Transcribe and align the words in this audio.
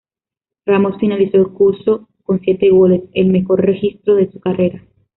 Ramos 0.65 0.97
finalizó 0.99 1.37
el 1.37 1.49
curso 1.49 2.07
con 2.23 2.39
siete 2.41 2.71
goles, 2.71 3.03
el 3.13 3.27
mejor 3.29 3.63
registro 3.63 4.15
de 4.15 4.31
su 4.31 4.39
carrera. 4.39 4.83